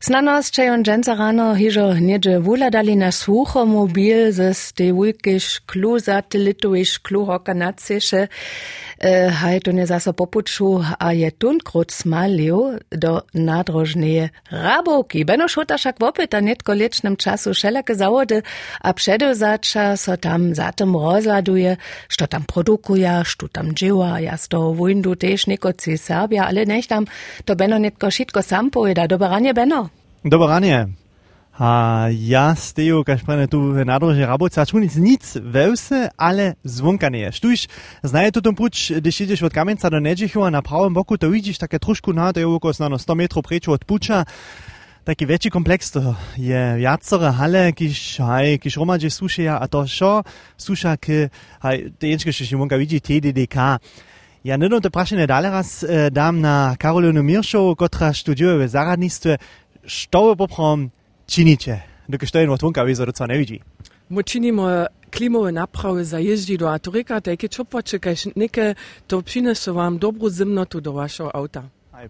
[0.00, 7.26] Znanost czeją dżęca rano hiżo niedzie wuladali na sucho mobil ze stewulkisz klu satelitowisz klu
[7.26, 8.28] hokanacysze
[8.98, 11.58] eh, hajto nie zaso popuczu, a je tun
[12.90, 15.24] do nadrożnieje raboki.
[15.24, 15.96] Beno szota szak
[16.32, 18.42] a netko liecznym czasu szelakie zawody,
[18.80, 21.76] a przedozacza so tam zatem rozladuje,
[22.08, 26.86] što tam produkuje, što tam dzieła, jas to wujndu też niko ci Serbia, ale niech
[26.86, 27.06] tam
[27.44, 29.95] to beno netko szitko sam pojeda, dobranie beno.
[30.26, 30.90] Dobranie.
[31.54, 31.70] A
[32.10, 37.38] ja steju, kaž prene tu v nadrože Rabovca, ču nic, wełse, ale zvonka nie je.
[37.38, 37.58] Štuž,
[38.02, 41.62] znaje tu tom puč, když ideš od Kamenca do Nedžichova na pravom boku, to vidíš
[41.62, 44.26] také trošku na, to je okolo 100 metrov prečo od puča.
[45.06, 50.26] Taki väčší komplex to je viacore hale, kiž, haj, kiž romadže sušia, a to šo
[50.58, 51.30] suša k,
[51.62, 53.78] haj, te jenčke, što si monka vidí, TDDK.
[54.46, 59.42] Ja nedom to prašenie dále raz e, dám na Karolinu Miršovu, kotra študuje v zaradnictve,
[59.86, 60.90] što poprom
[61.26, 61.82] činicie?
[62.08, 63.60] Dokud to jen od vonka vyzor docela nevidí.
[64.10, 68.74] My činimo klimové naprawy zajeździ do Aturika, takie czopłacze, kaž neke
[69.06, 71.62] to przyniesie wam dobrą zimnotu do waszego auta.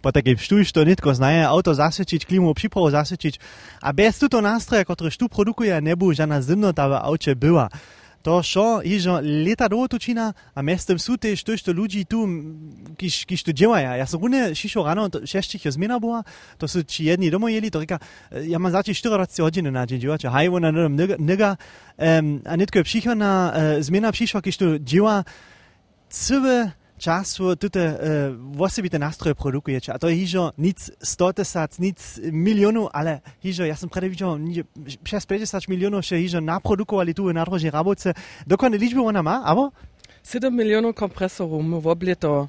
[0.02, 3.38] Po takiej štuž to nitko znaje auto zasvečiť, klimu připravu zasvečiť.
[3.80, 7.70] A bez tuto nástroja, ktoré štu produkuje, nebu žana zimnota v aute byla.
[8.26, 12.26] to šo je že leta dolgo tučina, a mestem su te što što ljudi tu,
[12.96, 13.96] kiš, kiš tu djelaja.
[13.96, 14.06] Ja.
[14.06, 16.00] Sam rune šišao rano, to, šešćih je zmena
[16.58, 17.98] to su či jedni domo jeli, to reka,
[18.42, 21.56] ja mam zači 14 hodine na džin djevača, haj ona nedam nega,
[22.44, 25.22] a netko je pšiha na uh, zmena pšišva, kiš tu djela,
[26.10, 29.92] cve, čas v tute uh, osobite nastroje produkujete.
[29.92, 31.98] A to je hižo nic 100 tisac, nic
[32.32, 34.38] milijonov, ale hižo, jaz sem predaj videl,
[35.04, 38.14] přes 50 milijonov še hižo naprodukovali tu na drožje raboce.
[38.46, 39.70] Dokonne ličbe ona ma, abo?
[40.26, 42.48] 7 milijonov kompresorov v obleto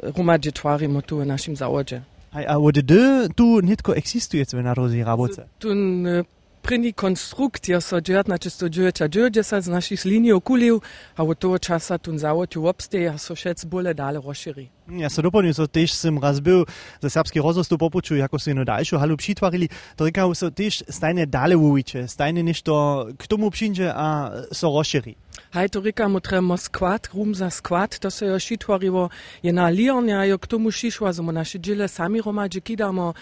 [0.00, 2.00] e, rumadži tvarimo tu v našem zavodže.
[2.32, 2.96] A, a od D
[3.36, 5.44] tu netko eksistuje v na drožje raboce?
[5.60, 6.24] Tu e,
[6.62, 10.78] první konstrukt je so džert na čisto džerča džerča z našich linij okuliv,
[11.16, 14.70] a od toho časa tu závodju obsteje a so šec bole dale rozširi.
[14.98, 16.66] Ja sa doplňujem, so tiež som raz byl
[17.02, 19.68] za serbský rozhostup popučuj, ako si jednu ďalšiu halu přitvarili,
[19.98, 22.72] to rekajú so tiež stajne dale uviče, stajne nešto
[23.18, 25.14] k tomu přinže a so rozširi.
[25.52, 29.10] Hej, to rekamo tremo skvat, rum za skvat, to se jo šitvarivo
[29.42, 33.14] je na Lionja, jo k tomu šišu, a zomo naše džile sami romadže kidamo,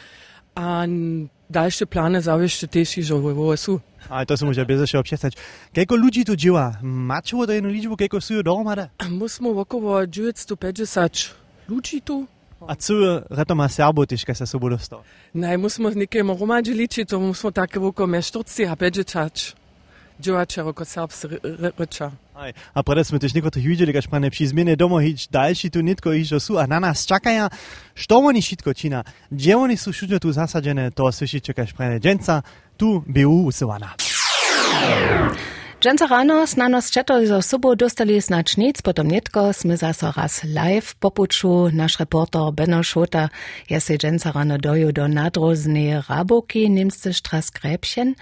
[0.57, 0.87] a
[1.51, 3.79] dalsze plany zawieszczy też i żołowo są.
[4.09, 5.35] Ale to się może bez się obsiecać.
[5.73, 6.79] Kieko ludzi tu działa?
[6.83, 8.89] Macie to jedną liczbę, kieko są dohromady?
[9.11, 11.35] Musimy około 950
[11.69, 12.27] ludzi tu.
[12.67, 12.95] A co
[13.31, 15.01] reto ma Serbo też, kiedy się dostał?
[15.35, 19.60] Nej, musimy niekiemu romadzi liczyć, to musimy takie około 40 a 50
[20.57, 21.29] jako serbscy
[21.79, 22.13] rycza.
[22.75, 26.17] A preto sme tiež niekto videli, keď pane pri zmene domov hič ďalší tu nitko
[26.17, 27.53] išlo sú a na nás čakajú,
[27.93, 32.41] što oni všetko čina, kde oni sú všude tu zasadené, to slyšíte, keď pane dženca,
[32.81, 33.93] tu BU usilovana.
[35.81, 40.93] Dżęca rano z nanos četo zo subo dostali značnic, potom netko sme zaso raz live
[41.01, 41.73] popuču.
[41.73, 43.29] nasz reporter Benno Šota
[43.69, 48.15] je se džęca rano doju do nadrozne raboki nemste štras Gräbchen.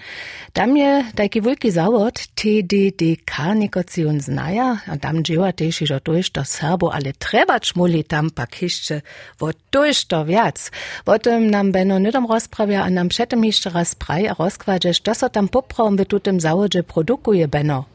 [0.53, 6.89] Tam je tajki vulki zavod TDDK nikocion znaja, a tam dživa teši do tojšto serbo,
[6.93, 9.01] ale treba čmuli tam pak hišče
[9.39, 10.71] vo tojšto vjac.
[11.03, 15.29] Potem nam Benno nedom rozpravja, a nam šetem hišče raz praj a rozkvađe, što so
[15.29, 16.39] tam popravom tutem
[16.83, 17.89] produkuje Benno.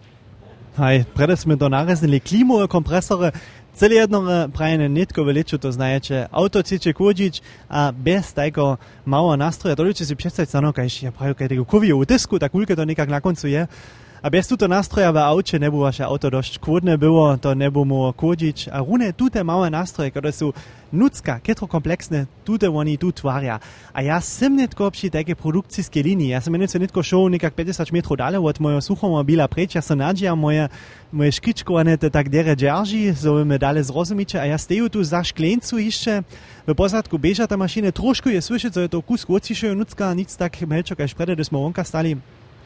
[0.75, 3.31] Hej, predes sme to nareznili klimové kompresore,
[3.79, 7.39] celé jedno prajene nitko veliču, to znajete, auto chcete kúdiť
[7.71, 11.47] a bez tajko malého nástroja, to ľudí si predstaviť sa, no, kaj ja prajú, kaj
[11.47, 13.63] tego koviju utisku, tak veľké to nekak na koncu je.
[14.25, 18.09] A bez tuto nástroja v aucie nebu vaše auto dosť kôdne było, to nebu mu
[18.09, 18.73] kúdiť.
[18.73, 20.57] A rune tute malé nástroje, ktoré sú
[20.89, 23.61] nucka, ketro komplexne, tute oni tu tvaria.
[23.93, 26.33] A ja sem netko przy také produkcijské linii.
[26.33, 30.01] Ja som jednoducho netko šel nekak 50 metrov dále od mojho suchomobila preč, ja som
[30.01, 30.73] nadžia moje,
[31.12, 34.41] moje škičkovane to tak dere džerži, so me dále zrozumiče.
[34.41, 36.25] A ja steju tu za šklencu ešte,
[36.65, 40.33] v posadku beža ta mašina, trošku je slyšet, že je to kus kôcišejo nucka, nic
[40.33, 42.17] tak melčo, kaž prede, da smo vonka stali.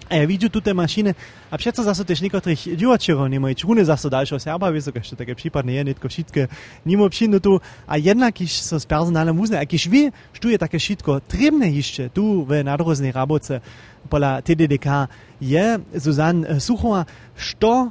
[0.08, 1.14] E, widzę tu maszyny,
[1.50, 5.16] a przecież zase też niektórych dziłaczyrów nie ma i czuny zase dalsze serba, wiesz, jeszcze
[5.16, 6.48] takie przypadne je, nie tylko wszystkie,
[6.86, 10.12] nie ma przyjdu tu, a jednak iż z personalem uzna, jak iż wie,
[10.42, 13.60] że je takie wszystko trybne jeszcze tu w nadroznej rabocie
[14.10, 15.08] pola TDDK,
[15.40, 17.04] je Zuzan Suchowa,
[17.60, 17.90] co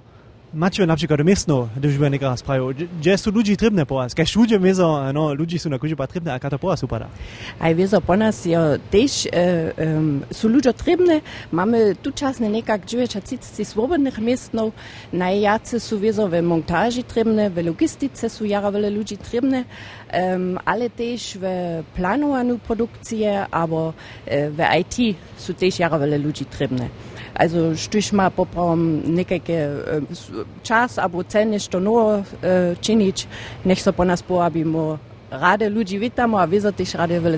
[0.57, 4.31] macie na przykład miestno, gdyż by niektórzy sprawił, gdzie są ludzi trybne po nas, kiedy
[4.36, 7.07] ludzie miedzą, no, ludzi są na kuzie potrzebne, a kata po nas upada.
[7.59, 8.62] A wiedzą po nas, ja
[8.92, 11.21] też e, um, są ludzie trybne,
[11.51, 14.71] mamy tu czasne niekak 930 swobodnych miestno,
[15.13, 19.63] najjacy są wiedzą w montaży trybne, w logistyce są jara wiele ludzi trybne,
[20.13, 21.48] um, ale też w
[21.95, 23.94] planowaniu produkcji, albo
[24.25, 26.89] e, w IT są też jara wiele ludzi trybne.
[27.38, 29.69] Also štuž ma poprom nekajke
[30.63, 32.24] čas, abo cene, što novo
[32.81, 33.28] činič,
[33.63, 34.98] nech so po nas poabimo.
[35.31, 37.38] Rade ludzi witamo, a też rade wiele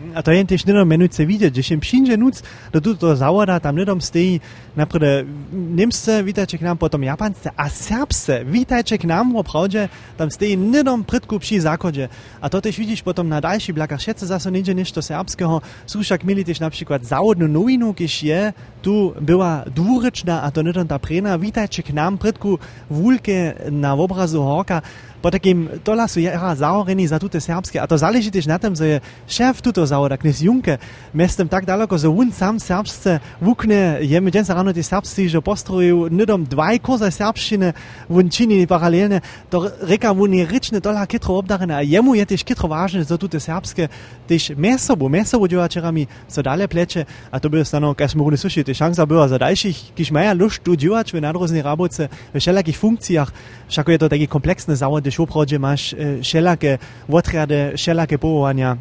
[0.00, 2.42] da je tež nedom menujce vidieť, že im přinže nuc
[2.72, 4.40] do tuto závoda, tam nedom stejí
[4.76, 10.56] napríklad Nemce, vítajte k nám, potom Japance a Serbce, vítajte k nám, opravde, tam stejí
[10.56, 12.08] nedom prytku při zákode.
[12.42, 16.24] A to tež vidíš potom na další blakách, šetce zase nejde nešto serbského, sú však
[16.24, 18.40] mili tež napríklad závodnú novinu, kež je
[18.80, 22.56] tu była dwuryczna, a to nedom ta prena, vítajte k nám, prytku
[22.88, 24.80] vúlke na obrazu horka,
[25.20, 28.72] po takim, to lasu jera zaoreni za tute serbské, a to záleží tež na tom,
[28.72, 28.96] že je
[29.28, 30.78] šéf tuto zaura, knez Junke,
[31.12, 36.08] mestem tak daleko za un sam serbsce vukne, je medžen zarano ti serbsci že postroju
[36.10, 37.72] nedom dvaj koza serbščine
[38.08, 39.20] vun čini paralelne,
[39.50, 43.18] to reka vun je rične dola kitro obdarene, a jemu je tež kitro važne za
[43.18, 43.88] tute serbske,
[44.30, 48.24] tež meso bo, meso bo djevačerami, so dalje pleče, a to bi ostano, kaj smo
[48.24, 52.40] mogli slušati, šansa bila za daljših, kiš maja lušt tu djevač v nadrozni raboce, v
[52.40, 53.32] šelakih funkcijah,
[53.68, 55.90] šako je to taki kompleksne zavode, šoprođe maš
[56.22, 56.78] šelake
[57.08, 58.76] odrede, šelake povolanja.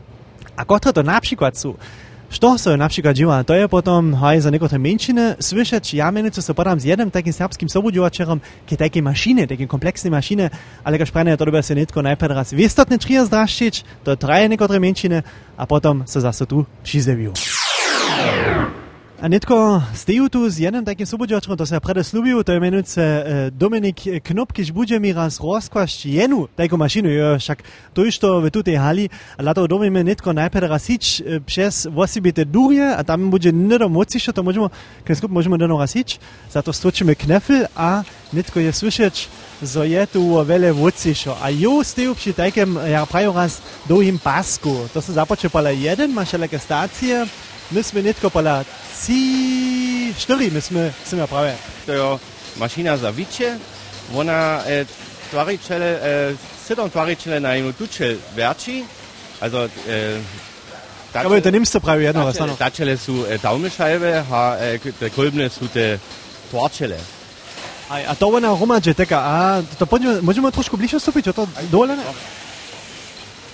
[0.59, 1.73] A kotre to na przykład są?
[2.29, 6.41] Što se na przykład dzieje, to je potom haj za niektóre mężczyzny słyszeć, ja mianowicie
[6.41, 10.49] se podam z jednym takim serbskim sobudziłaczerem, kie takie maszyny, takie kompleksne maszyny,
[10.83, 14.79] ale jak szprane, to dobe se nitko najpierw raz wiestotne trzy zdraszczyć, to traje niektóre
[14.79, 15.23] mężczyzny,
[15.57, 17.33] a potom se zase tu przyzewią.
[19.21, 23.03] A netko steju tu z jednym takim sobodziaczem, to se prede slubił, to je menujúce
[23.51, 27.63] Dominik Knop, kiž bude mi raz rozkłaść jenu taką maszynę, jo, však
[27.93, 32.45] to już to w tutej hali, a lato domimy netko najpierw raz ić przez osobite
[32.45, 34.67] durje, a tam będzie nie do mocy, to możemy,
[35.07, 36.19] kiedy możemy do raz ić,
[36.51, 39.27] za to stoczymy knefel, a netko je słyszeć,
[39.61, 41.35] zo je tu wiele wódciszo.
[41.41, 46.13] A jo steju przy takim, ja prajo raz długim pasku, to se započe pala jeden,
[46.13, 47.27] masz jakie stacje,
[47.71, 48.63] mi smo netko pola
[49.01, 51.55] ci, štiri mi smo, se.
[51.85, 52.17] To je
[52.59, 53.57] mašina za viče,
[54.15, 54.85] ona eh,
[55.31, 56.35] tvaričele, eh,
[56.67, 58.83] sedem tvaričele na eno tuče verči,
[59.41, 60.19] also eh,
[61.13, 62.31] Tačele, Aber da nimmst du jedno
[62.97, 65.99] su eh, daumenscheibe, ha, eh, te kolbne su te
[66.51, 66.97] tvarčele.
[67.89, 69.87] A, a to ona romađe, teka, a to
[70.21, 71.97] možemo trošku bliže stupiti, o to dole?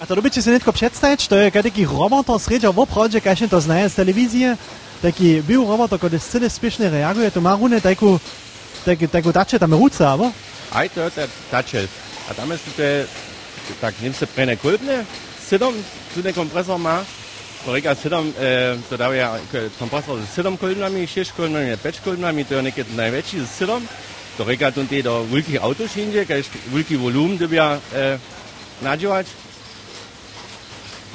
[0.02, 3.44] A to robíte si netko představit, to je taký robot z Rage of Project, až
[3.50, 4.58] to znaje z televizie,
[5.02, 8.20] taký byl robot, který celé reaguje, to má rune takovou,
[8.86, 10.32] tak, takovou tače tam ruce, abo?
[10.72, 11.12] Aj to je
[11.52, 11.90] tače.
[12.30, 12.84] A tam je to
[13.82, 15.06] tak ním se prene kulpne,
[15.48, 15.74] sedom,
[16.14, 17.06] tu kompresor má,
[17.66, 22.54] Kolega sedom, e, to dávajú e, kompresor s sedom kolumnami, šest kolumnami, päť kolumnami, to
[22.54, 23.82] je nekedy najväčší s sedom.
[24.38, 28.22] To reka tu do veľkých autošinde, keď veľký volum dobia e,
[28.86, 29.45] nadžívať.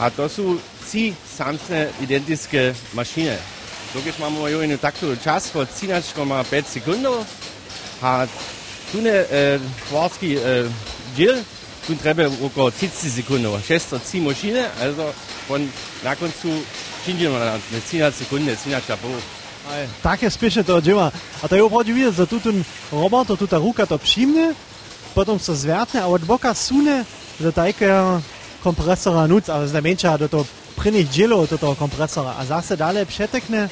[0.00, 0.56] A to są
[0.86, 3.36] trzy samsne identyczne maszyny.
[3.94, 7.26] Dokąd mamy już taki czas, po 13,5 sekundów,
[8.02, 8.26] a
[8.92, 9.24] tu nie
[9.86, 10.40] twarski e,
[11.16, 11.42] dziel,
[11.86, 15.12] tu trzeba około 30 sekund, 6 3 maszyny, also
[15.48, 15.68] von
[16.04, 16.48] na końcu
[17.06, 19.10] činimo na 13 sekunde, 13 pół.
[20.02, 21.12] Takie spieszne to dzieła.
[21.42, 24.56] A to je opravdu vidieť, že tu ten robot, tu ta ruka to přijmne,
[25.14, 27.04] potom se zvrtne a od boka sune,
[27.40, 27.92] že také
[28.62, 30.44] kompresora nuc, ale znamenča do toho
[30.76, 32.36] prvných dzielów do toho kompresora.
[32.38, 33.68] A zase dalej przetekne,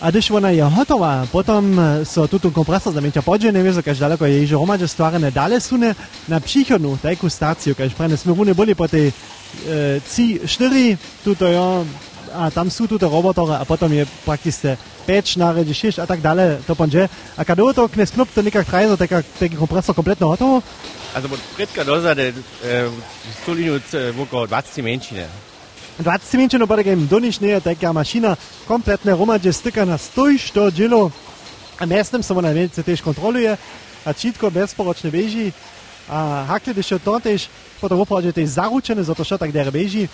[0.00, 4.38] a když ona je hotová, potom so tuto kompresor znamenča podže, neviem, kaž daleko je
[4.42, 5.94] již hromadže stvarene, dalej sune
[6.28, 9.14] na příchodnú tajku stáciu, kaž prene sme rune boli po tej e,
[10.02, 11.86] C4, tuto jo,
[12.34, 14.74] a tam sú tuto robotore a potom je prakticky
[15.06, 17.06] 5, naredi 6 a tak dalej, to ponže.
[17.38, 20.58] A kada to knes knop, to nekak traje, so taký kompresor kompletno hotovo,
[21.14, 22.34] Also od predka dozade e,
[23.42, 23.78] stolinu
[24.22, 25.28] okolo 20 menšine.
[26.02, 28.34] 20 minut no potem donišne je taka mašina
[28.66, 31.10] kompletne romadže styka na stoj, što džilo.
[31.78, 33.56] A miestem sa ona velice tež kontroluje
[34.04, 35.54] a čitko bezporočne beží.
[36.10, 37.46] A hakli, když to tež
[37.80, 40.10] potom opravdu tež zaručené, za to, čo tak der beží.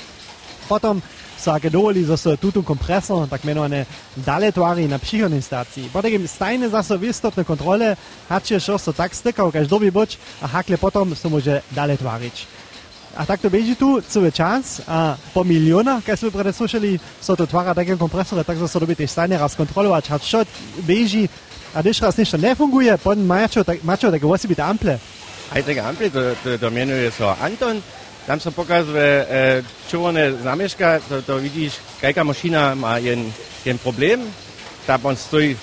[0.70, 1.02] Potom
[1.34, 5.90] sa ak dovoli zase tuto kompresor, tak menované dalej tvári na příchodnej stácii.
[5.90, 7.98] Potom stajne zase v istotné kontrole,
[8.30, 12.36] hačie šo so tak stykał, kaž doby boč a hakle potom sa môže dalej tváriť.
[13.18, 17.34] A tak to beží tu celý čas a po milionach, keď sme prede slušali, so
[17.34, 20.46] to tvára také kompresore, tak sa doby tej stajne raz kontrolovať, a čo
[20.86, 21.26] beží
[21.74, 24.98] A když raz nešto nefunguje, potom mačo, tak, mačo také musí být ample.
[25.50, 27.82] Aj tak ample, to, to, to menuje sa Anton.
[28.30, 29.26] Tam sa pokazuje e,
[29.90, 33.26] červené znamieška, to, to vidíš, kajka mašina má jen,
[33.66, 34.22] jen problém,
[34.86, 35.58] tam on stojí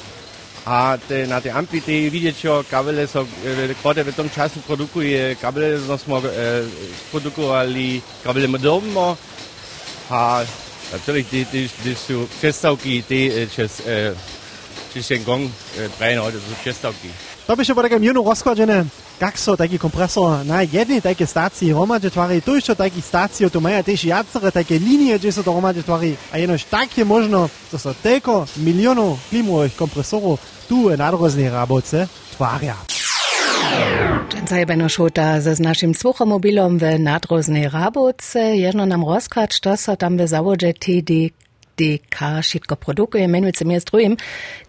[0.67, 4.59] a te, na tej ampli te vidieť, čo kabele so, e, kode v tom času
[4.67, 6.67] produkuje, kabele no smo e,
[7.07, 9.15] produkovali, kabele moderno
[10.11, 10.43] a
[10.91, 14.11] natürlich die, die, die sú přestavky, tie, čes, e,
[14.91, 17.26] čes ten gong e, praje, no, to sú přestavky.
[17.47, 18.85] Da bist du aber gegen rozkładzione
[19.19, 23.83] gakso taki kompresor na jednej takiej stacji romadzie twary, tu jeszcze takich stacji, tu mają
[23.83, 27.93] też jacyre takie linie, gdzie są to romadzie twary, a jenoś takie można, to są
[28.03, 32.75] tylko milionów klimowych kompresorów tu na różne raboce twarja.
[34.29, 39.95] Dżęca jebeno šuta ze z našim sluchomobilom v nadroznej raboce, jedno nam rozkač, to so
[39.95, 41.31] tam v zavode TD
[41.77, 42.75] DK Šitko
[43.13, 43.81] je meni se mi je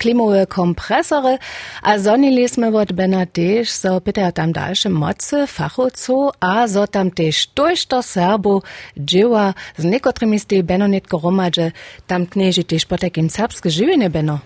[0.02, 1.38] klimove kompresore,
[1.82, 7.10] a zonili smo od Bena tež, so pitajo tam daljše moce, fahovcu, a so tam
[7.10, 8.60] tež tojšto serbo,
[8.98, 11.70] dživa, z nekotrimi sti Beno netko romadže,
[12.06, 14.40] tam kneži tež potekim srpske živine Beno.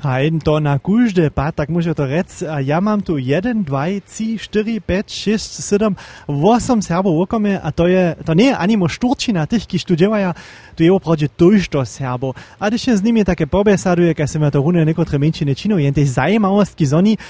[0.00, 2.32] Hej, to na kúžde pátak môže to rec.
[2.48, 5.92] A ja mám tu 1, 2, 3, 4, 5, 6, 7,
[6.24, 10.32] 8 Serbov okome a to je, to nie je ani mo šturčina tých, ki študevaja,
[10.72, 12.32] tu je opravdu tojšto Serbov.
[12.56, 15.92] A když s nimi také pobesaduje, kaj sa ma to rune nekotre menšine činov, jen
[15.92, 17.20] tej zajímavostky zoni,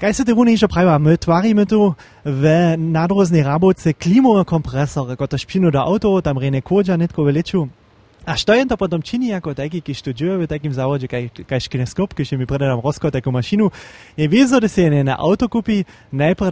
[0.00, 0.96] Kaj se te rune išo praviva?
[0.96, 1.92] My tvaríme tu
[2.24, 2.44] v
[2.80, 7.68] nadroznej rabovce klimové kompresory, ko to špinu do auto, tam rene kodža netko veleču.
[8.24, 12.14] A što je to potom čini ako taki, ki študuje takim zavode, kaj, kaj škineskop,
[12.14, 13.70] ki še mi predam rozkot tako mašinu,
[14.16, 14.28] je
[14.60, 16.50] da se je na auto kupi, najprej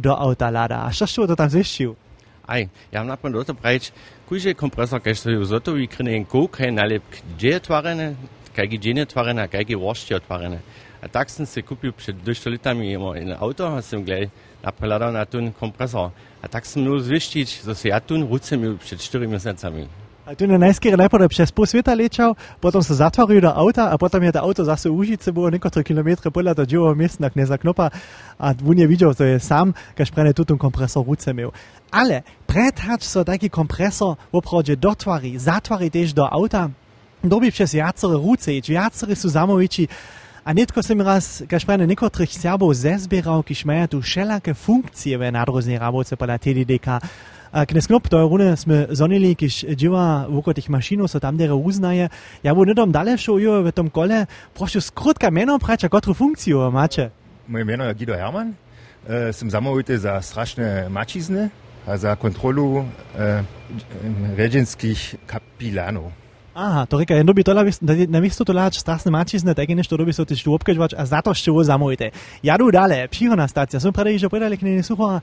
[0.00, 0.84] do auta lada.
[0.86, 1.94] A što što to tam zvišil?
[2.46, 3.92] Aj, ja mam napon do to pravič,
[4.28, 7.02] kujže kompresor, kaj stojí v zotovi, krene en kaj nalep
[7.36, 8.16] gdje je tvarene,
[8.56, 10.58] kaj gdje je tvarene, kaj je vošće tvarene.
[11.02, 14.30] A tak sem se kupil pred dvesto letami in auto, a sem gledal
[14.62, 16.14] napreladal na ten kompresor.
[16.42, 20.01] A tak sem mu zvištiť, že ja tu ruce mi pred 4 mesecami.
[20.22, 23.98] A tu na najskere najprve přes pol sveta lečal, potom se zatvoril do auta a
[23.98, 27.90] potom je to auto zase užice było niektóre kilometre podľa toho dzieło miestna kneza knopa
[28.38, 31.50] a on je videl, to je sám, kaž prene tutun kompresor ruce miał.
[31.90, 36.70] Ale prethač so taki kompresor opravdu dotvári, zatvári tež do auta,
[37.18, 39.90] dobi přes jacere ruce, ič jacere sú zamoviči,
[40.46, 45.30] a netko sem raz, kaž prene niektorých Serbov zezbieral, kiž majú tu všelaké funkcie v
[45.30, 46.98] nadroznej rabovce podľa TDDK.
[47.66, 52.08] k je rune jsme zonili, když dživa vukotih mašinu, so tam dere uznaje.
[52.42, 56.54] Já budu nedom dále šo v tom kole, prošu skrutka jméno, prač, a kterou funkci
[56.70, 57.10] máte?
[57.48, 58.54] Moje jméno je Guido Herman,
[59.06, 61.50] jsem sem zamovite za strašné mačizny
[61.86, 63.44] a za kontrolu e, e
[64.36, 65.16] ređenskih.
[66.54, 67.64] Aha, to říká, jen doby tohle,
[68.08, 71.34] na místo tohle strasné mačizny, tak než to doby jsou ty šťůbkačvač a za to
[71.34, 72.10] štůvo zamovitý.
[72.42, 75.22] Já jdu dále, příhodná stácia, jsem pravdě, že podali k nej suchá.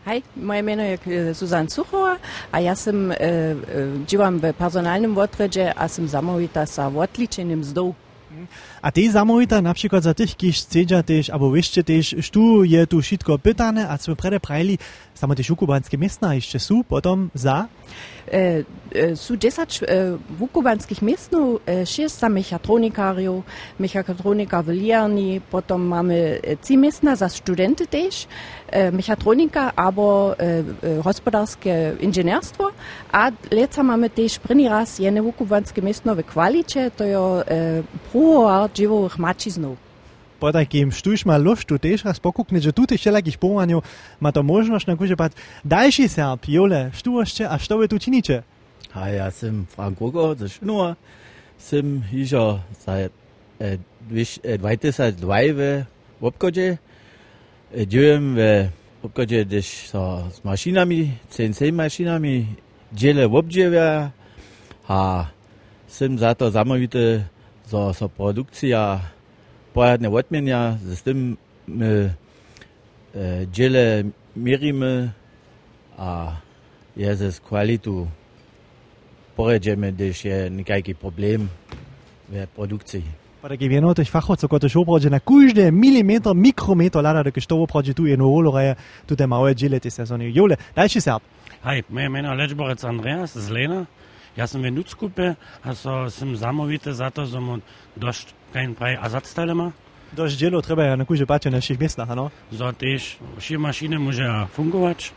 [0.00, 0.96] Hej, moje meno je
[1.34, 2.16] Suzan Suchova
[2.52, 3.56] a ja sam e, e,
[4.08, 7.92] dživam v personalnym odredzie, a sam zamovita sa odličenim zdou.
[8.82, 12.86] A ty zamovita na przykład za tych, kiż chcedza też, albo wieszcie też, sztu je
[12.86, 14.78] tu wszystko pytane, a co prede prajli,
[15.14, 17.68] samo też ukubanskie miestna jeszcze są, potom za?
[18.32, 18.64] E,
[18.94, 23.42] e, sú 10 e, vukubanských miestnov, e, 6 za mechatronikárov,
[23.78, 28.10] mechatronika v Lierni, potom máme 3 miestna za studenty e,
[28.72, 32.70] Äh, mechatronika, aber äh, äh, gospodarske inženjerstvo,
[33.12, 36.22] a let sama me tež prvi raz je neukubanske mestnove
[36.96, 37.44] to je
[38.12, 39.76] pruhoar živovih mačiznov.
[40.38, 43.82] Podaj, ki jim štuš malo luštu, tež raz pokukne, že tudi še lekih pomanju,
[44.20, 45.32] ima to možnost na kuže pat,
[45.64, 48.42] daljši se, jole, štuošče, a što tu činiče?
[48.94, 50.94] A ja sem Frank Rugo, ze Schnur,
[51.58, 53.10] sem hižo seit
[53.58, 55.84] 2002 v
[56.20, 56.78] Wobkodje,
[57.70, 62.46] Dziełem w obchodzie też so, z maszynami, CNC maszynami,
[62.92, 64.10] dzielę w obdziewie,
[64.88, 65.26] a
[65.86, 67.24] som za to zamówity,
[67.66, 69.00] so, so produkcja
[69.72, 71.36] pojadne odmienia, z tym
[71.68, 72.14] my
[73.14, 73.46] e,
[74.36, 75.10] mierimy,
[75.96, 76.36] a
[76.96, 78.08] je z kwalitu
[79.36, 81.48] pojedziemy, gdyż je nikajki problem
[82.28, 83.19] w produkcji.
[83.42, 87.94] Pa da wieno tych fachowców, którzy opradzie na każdy milimetr, mikrometr lada, da to opradzie
[87.94, 90.30] tu jedno roloreje, tu te małe dziele te sezony.
[90.30, 91.22] Jole, dalszy serb.
[91.64, 93.86] Hej, moje meno Lečborec Andreas z Lena.
[94.36, 97.58] Ja sam v Nuckupe, a so sem zamovite za to, da mu
[97.96, 99.72] došť kein praj Ersatzteile ma.
[100.12, 102.30] Dość dzielo trzeba ja na kuzie patrzeć na naszych miestach, no?
[102.52, 105.12] So też wsze maszyny może fungować.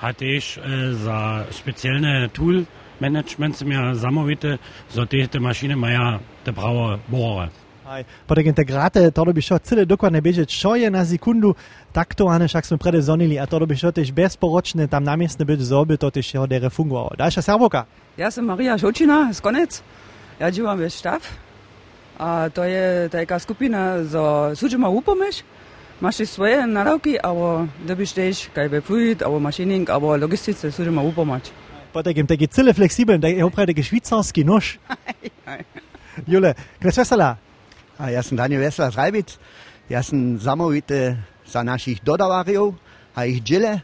[0.00, 2.64] A też e, za specjalne tool
[3.00, 7.48] management są ja zamówite, so też te maszyny mają te prawe bohre.
[7.88, 11.56] Aj, potek integrate, to by šlo celé dokładne biežeť, čo je na sekundu,
[11.88, 15.60] takto, ane, však sme prede zonili, a to by šlo tež bezporočne tam namiestne byť
[15.64, 17.16] zoby, to tež jeho dere fungovalo.
[17.16, 17.88] Ďalšia servoka.
[18.20, 19.80] Ja som Maria Šočina z Konec.
[20.36, 21.24] Ja žívam ve Štav.
[22.20, 25.40] A to je taká skupina zo Sučima Upomeš.
[26.04, 31.00] Máš svoje naravky, alebo dobiš tež kaj be fluid, alebo mašining, alebo logistice Sučima
[31.92, 34.78] Bei der gibt es viele flexibel, der hochbreitige Schweizer Skinusch.
[36.26, 37.38] Jule, grüß Wessela.
[37.98, 39.38] Ah, ja, sind Daniel Wessela Reibitz.
[39.88, 41.16] Ja, sind Samoite eh,
[41.46, 42.76] Sanashich Dodavario,
[43.16, 43.82] Haich Gille.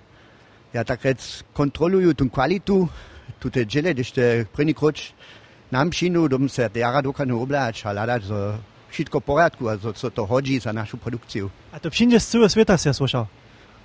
[0.73, 2.88] Ja, da jetzt Kontrolle und qualitu.
[3.40, 5.12] Tute Gille, ist der Prinikrutsch.
[5.70, 8.54] Namshinu, dum se Jara Dokanu Oblad, Schalada, so.
[8.94, 11.49] Wszystko w porządku, a co to chodzi za naszą produkcję.
[11.73, 13.26] A to przyjdziesz cały świat, ja słyszał.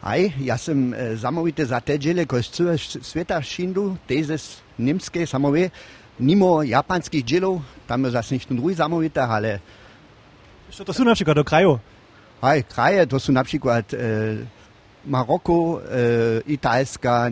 [0.01, 4.37] Aj, ja sam e, samovite zateđele koje sve sveta šindu, teze
[4.77, 5.69] nimske samove,
[6.19, 9.59] nimo japanskih dželov, tam je zase ništo drugi samovite, ale...
[10.71, 11.79] Što to su na do kraju?
[12.41, 13.97] Aj, kraje, to su na przykład e,
[15.05, 17.31] Maroko, e, Italska,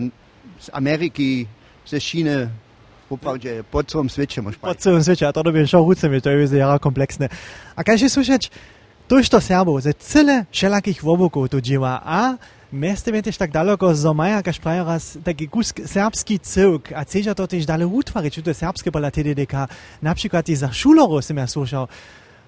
[0.59, 1.47] z Ameryki,
[1.85, 2.49] ze Chiny,
[3.09, 6.79] Uprawdzie, po całym świecie można Po całym świecie, a to dopiero szorucem, to jest jara
[6.79, 7.29] kompleksne.
[7.75, 8.51] A kaj się słyszeć,
[9.07, 12.35] to Serbov, ze celé všelakých vobokov tu díva a
[12.67, 17.31] Meste mi tak daleko zo maja, kaž praje raz taki kus serbski cyrk, a ceža
[17.31, 19.71] to tež dale utvariť, čo to je serbske pola TDDK,
[20.03, 21.87] napríklad i za šulorov som ja slušal.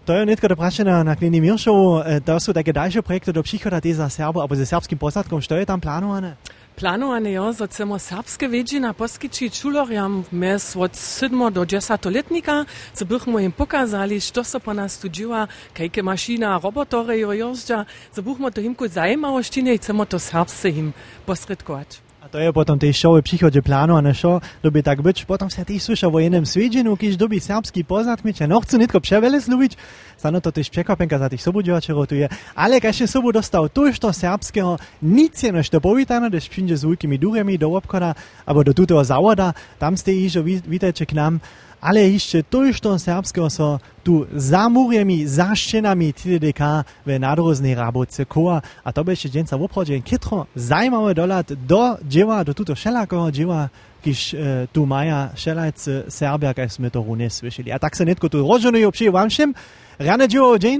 [0.03, 4.11] To je netko doprašené na Klini Miršov, to sú také ďalšie projekty do příchoda za
[4.11, 6.35] Serbo, alebo ze serbským posadkom, čo je tam plánované?
[6.79, 13.05] Planowane je, że chcemy serbskie wiedzina poskiczyć szuloriam mes od 7 do 10 letnika, co
[13.05, 15.47] bychom im pokazali, co se po nas tu dzieła,
[15.79, 20.93] jakie maszyna, robotory jeżdża, co bychom to imku zajmawości, chcemy to serbskie im
[21.25, 22.08] posredkować.
[22.29, 26.15] to je potom tej šove přichodže plánované šo, doby tak byč, potom se ty slyšel
[26.15, 29.77] o jenem svědžinu, když doby serbský poznatmiče, no chci nitko převele slubič,
[30.17, 33.93] stano to tyž překvapenka za těch sobudivačerov tu je, ale kaž je sobu dostal to,
[33.93, 38.15] što serbského nic je než to povítano, když přijde s vůjkými duremi do obchoda,
[38.47, 41.39] abo do tutého závoda, tam jste již vítajte k nám,
[41.79, 48.59] ale ište toľšto serbskeho so tu za muriemi, za štenami TDDK v nadroznej raboce koa.
[48.59, 53.31] A to by ešte deň sa voprode kytro zajímavé doľad do dživa, do tuto všelakého
[53.31, 57.71] dživa, kiž e, eh, tu maja šelajce eh, Serbia, kaj sme to rune slyšeli.
[57.71, 59.51] A tak sa netko tu rozženujú, pšiju vám všem.
[59.99, 60.79] Rane dživo deň,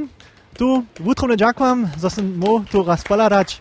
[0.55, 3.59] tu vútrovne ďakujem, zase mu tu raz poladať.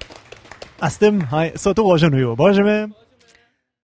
[0.78, 2.38] A s tým, hej, so tu rozženujú.
[2.38, 3.07] Božeme.